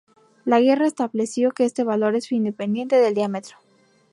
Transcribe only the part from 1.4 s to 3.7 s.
que este valor es independiente del diámetro.